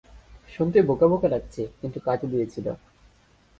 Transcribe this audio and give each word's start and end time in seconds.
শুনতে 0.49 0.79
বোকা 0.81 1.07
বোকা 1.07 1.27
লাগছে, 1.27 1.61
কিন্তু 1.81 1.97
কাজে 2.05 2.27
দিয়েছিলো। 2.27 2.71